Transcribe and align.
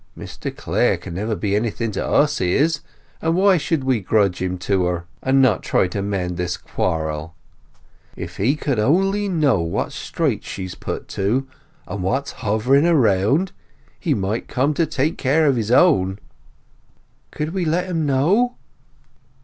Mr 0.17 0.49
Clare 0.57 0.97
can 0.97 1.13
never 1.13 1.35
be 1.35 1.55
anything 1.55 1.91
to 1.91 2.03
us, 2.03 2.41
Izz; 2.41 2.79
and 3.21 3.35
why 3.35 3.57
should 3.57 3.83
we 3.83 3.99
grudge 3.99 4.41
him 4.41 4.57
to 4.57 4.85
her, 4.85 5.05
and 5.21 5.43
not 5.43 5.61
try 5.61 5.87
to 5.89 6.01
mend 6.01 6.37
this 6.37 6.57
quarrel? 6.57 7.35
If 8.15 8.37
he 8.37 8.55
could 8.55 8.79
on'y 8.79 9.29
know 9.29 9.61
what 9.61 9.91
straits 9.91 10.47
she's 10.47 10.73
put 10.73 11.07
to, 11.09 11.47
and 11.87 12.01
what's 12.01 12.31
hovering 12.41 12.85
round, 12.87 13.51
he 13.99 14.15
might 14.15 14.47
come 14.47 14.73
to 14.73 14.87
take 14.87 15.19
care 15.19 15.45
of 15.45 15.55
his 15.55 15.69
own." 15.69 16.17
"Could 17.29 17.53
we 17.53 17.63
let 17.63 17.85
him 17.85 18.03
know?" 18.03 18.55